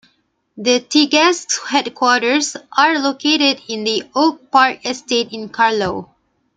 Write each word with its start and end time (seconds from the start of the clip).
The 0.57 0.79
Teagasc 0.79 1.67
headquarters 1.67 2.57
are 2.75 2.97
located 2.97 3.61
in 3.67 3.83
the 3.83 4.03
Oak 4.15 4.49
Park 4.49 4.83
Estate 4.83 5.31
in 5.31 5.49
Carlow. 5.49 6.09